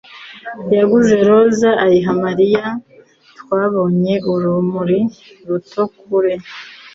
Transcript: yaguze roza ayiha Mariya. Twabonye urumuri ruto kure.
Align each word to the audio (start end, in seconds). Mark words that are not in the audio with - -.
yaguze 0.77 1.15
roza 1.27 1.69
ayiha 1.85 2.11
Mariya. 2.23 2.65
Twabonye 3.39 4.13
urumuri 4.31 4.99
ruto 5.47 5.83
kure. 5.97 6.33